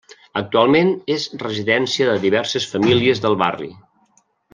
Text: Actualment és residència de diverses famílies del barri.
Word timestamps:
Actualment 0.39 0.87
és 1.15 1.25
residència 1.43 2.07
de 2.09 2.15
diverses 2.23 2.65
famílies 2.75 3.23
del 3.27 3.37
barri. 3.47 3.69